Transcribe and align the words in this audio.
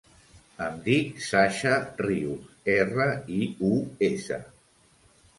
Em 0.67 0.77
dic 0.85 1.19
Sasha 1.25 1.73
Rius: 1.99 2.47
erra, 2.77 3.05
i, 3.41 3.49
u, 3.69 3.69
essa. 4.09 4.39